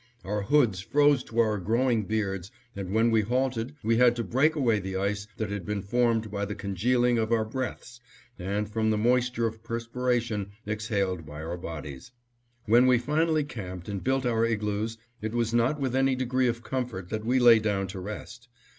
[0.23, 4.55] Our hoods froze to our growing beards and when we halted we had to break
[4.55, 7.99] away the ice that had been formed by the congealing of our breaths
[8.39, 12.11] and from the moisture of perspiration exhaled by our bodies.
[12.65, 16.63] When we finally camped and built our igloos, it was not with any degree of
[16.63, 18.47] comfort that we lay down to rest.